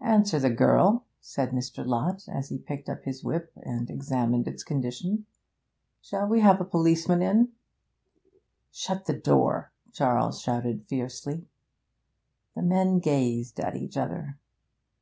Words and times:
'Answer 0.00 0.38
the 0.40 0.48
girl,' 0.48 1.04
said 1.20 1.50
Mr. 1.50 1.84
Lott, 1.86 2.26
as 2.26 2.48
he 2.48 2.56
picked 2.56 2.88
up 2.88 3.04
his 3.04 3.22
whip 3.22 3.52
and 3.56 3.90
examined 3.90 4.48
its 4.48 4.64
condition. 4.64 5.26
'Shall 6.00 6.26
we 6.26 6.40
have 6.40 6.58
a 6.58 6.64
policeman 6.64 7.20
in?' 7.20 7.50
'Shut 8.70 9.04
the 9.04 9.12
door!' 9.12 9.72
Charles 9.92 10.40
shouted 10.40 10.86
fiercely. 10.86 11.50
The 12.54 12.62
men 12.62 12.98
gazed 12.98 13.60
at 13.60 13.76
each 13.76 13.98
other. 13.98 14.38